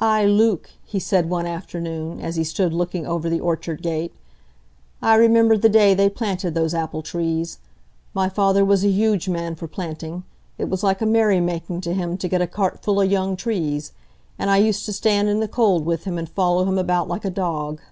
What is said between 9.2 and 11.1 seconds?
man for planting,—it was like a